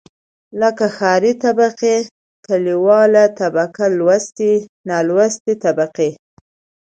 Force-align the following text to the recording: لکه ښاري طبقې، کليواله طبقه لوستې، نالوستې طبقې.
لکه 0.61 0.85
ښاري 0.97 1.33
طبقې، 1.43 1.95
کليواله 2.45 3.23
طبقه 3.39 3.85
لوستې، 3.97 4.53
نالوستې 4.89 5.53
طبقې. 5.63 6.09